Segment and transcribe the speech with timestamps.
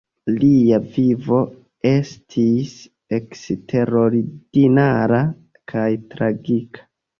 [0.43, 1.41] Lia vivo
[1.89, 2.73] estis
[3.19, 5.23] eksterordinara
[5.75, 6.87] kaj tragika.